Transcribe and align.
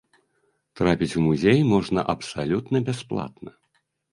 Трапіць 0.79 1.17
у 1.19 1.21
музей 1.27 1.61
можна 1.73 2.07
абсалютна 2.15 2.77
бясплатна. 2.89 3.51